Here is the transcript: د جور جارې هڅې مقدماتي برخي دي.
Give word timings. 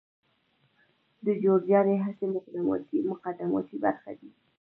د 1.25 1.27
جور 1.43 1.59
جارې 1.69 1.95
هڅې 2.05 2.25
مقدماتي 2.35 3.77
برخي 3.83 4.13
دي. 4.19 4.29